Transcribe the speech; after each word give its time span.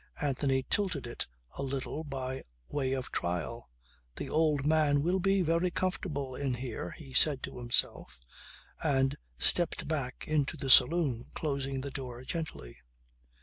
Anthony 0.19 0.65
tilted 0.67 1.05
it 1.05 1.27
a 1.59 1.61
little 1.61 2.03
by 2.03 2.41
way 2.69 2.93
of 2.93 3.11
trial. 3.11 3.69
"The 4.15 4.31
old 4.31 4.65
man 4.65 5.03
will 5.03 5.19
be 5.19 5.43
very 5.43 5.69
comfortable 5.69 6.33
in 6.33 6.55
here," 6.55 6.95
he 6.97 7.13
said 7.13 7.43
to 7.43 7.59
himself, 7.59 8.19
and 8.83 9.15
stepped 9.37 9.87
back 9.87 10.27
into 10.27 10.57
the 10.57 10.71
saloon 10.71 11.29
closing 11.35 11.81
the 11.81 11.91
door 11.91 12.23
gently. 12.23 12.77